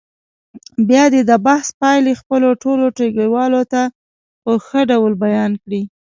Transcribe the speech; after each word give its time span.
بیا 0.87 1.03
دې 1.13 1.21
د 1.29 1.31
بحث 1.45 1.67
پایلې 1.81 2.13
خپلو 2.21 2.49
ټولو 2.63 2.85
ټولګیوالو 2.97 3.61
ته 3.71 3.81
په 4.43 4.51
ښه 4.65 4.81
ډول 4.91 5.13
بیان 5.23 5.51
کړي. 5.63 5.81